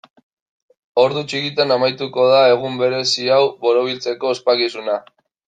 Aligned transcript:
Ordu 1.01 1.21
txikitan 1.33 1.73
amaituko 1.75 2.25
da 2.31 2.39
egun 2.55 2.81
berezi 2.81 3.29
hau 3.37 3.39
borobiltzeko 3.67 4.35
ospakizuna. 4.39 4.99